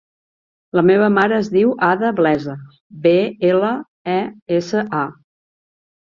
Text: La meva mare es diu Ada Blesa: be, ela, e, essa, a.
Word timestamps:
La 0.77 0.83
meva 0.85 1.09
mare 1.17 1.37
es 1.41 1.49
diu 1.55 1.73
Ada 1.89 2.09
Blesa: 2.21 2.57
be, 3.05 3.13
ela, 3.51 3.71
e, 4.17 4.19
essa, 4.59 4.83
a. 5.05 5.05